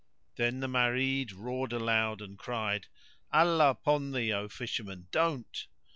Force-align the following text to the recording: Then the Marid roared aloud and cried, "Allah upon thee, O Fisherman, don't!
Then 0.35 0.61
the 0.61 0.67
Marid 0.67 1.31
roared 1.35 1.71
aloud 1.71 2.23
and 2.23 2.35
cried, 2.35 2.87
"Allah 3.31 3.69
upon 3.69 4.13
thee, 4.13 4.33
O 4.33 4.49
Fisherman, 4.49 5.05
don't! 5.11 5.67